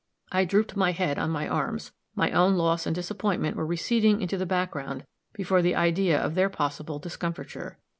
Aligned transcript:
I 0.31 0.45
drooped 0.45 0.75
my 0.75 0.93
head 0.93 1.19
on 1.19 1.29
my 1.29 1.47
arms; 1.47 1.91
my 2.15 2.31
own 2.31 2.55
loss 2.57 2.87
and 2.87 2.95
disappointment 2.95 3.55
were 3.55 3.67
receding 3.67 4.19
into 4.19 4.35
the 4.35 4.47
background 4.47 5.05
before 5.33 5.61
the 5.61 5.75
idea 5.75 6.19
of 6.19 6.33
their 6.33 6.49
possible 6.49 6.97
discomfiture. 6.97 7.77